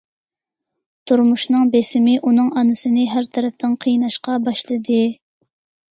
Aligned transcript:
تۇرمۇشنىڭ 1.11 1.67
بېسىمى 1.75 2.15
ئۇنىڭ 2.29 2.49
ئانىسىنى 2.61 3.07
ھەر 3.15 3.31
تەرەپتىن 3.37 3.79
قىيناشقا 3.85 4.39
باشلىدى. 4.49 5.03